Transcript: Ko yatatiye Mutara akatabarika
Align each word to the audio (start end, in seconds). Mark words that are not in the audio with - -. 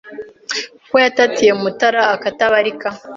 Ko 0.89 0.95
yatatiye 1.05 1.51
Mutara 1.61 2.01
akatabarika 2.15 2.87